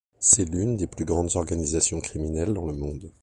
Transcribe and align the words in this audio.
C'est 0.17 0.45
l'une 0.49 0.77
des 0.77 0.87
plus 0.87 1.05
grandes 1.05 1.35
organisations 1.35 2.01
criminelles 2.01 2.55
dans 2.55 2.65
le 2.65 2.73
monde. 2.73 3.13